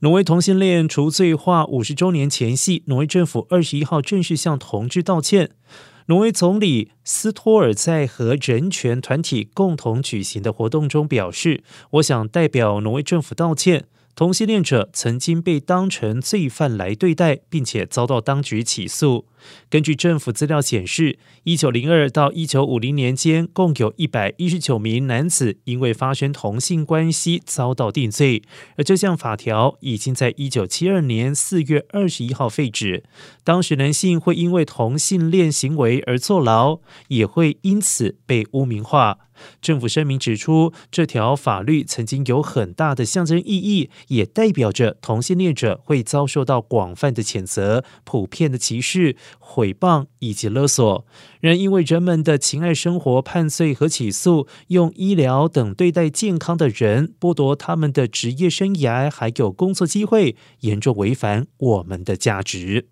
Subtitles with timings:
[0.00, 5.52] 挪威同性恋除罪化五十周年前夕，挪威政府二十一号正式向同志道歉。
[6.06, 11.62] 挪威总理斯托尔在和人权团体共同举行的活动中表示
[11.92, 19.24] ：“我想代表挪威政府道歉。”同性恋者曾经被当成罪犯来对待，并且遭到当局起诉。
[19.68, 28.42] 根据政府资料显示，一九零二到一九五零年间，共有一百一十九名男子因为发生同性关系遭到定罪。
[28.76, 33.04] 而这项法条已经在一九七二年四月二十一号废止。
[33.42, 39.18] 当时男性会因为同性恋行为而坐牢，也会因此被污名化。
[39.60, 51.06] 政府声明指出，这条法律曾经有很大的象征意义，也代表着同性恋者会遭受到广泛的谴责、普遍的歧视、毁谤以及勒索。
[51.40, 62.88] 仍因为人们的情爱生活判罪和起诉，用医疗等对待健康的人，剥夺他们的职业生涯还有工作机会，严重违反我们的价值。